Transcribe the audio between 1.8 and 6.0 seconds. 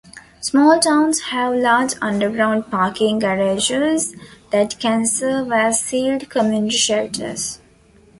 underground parking garages that can serve as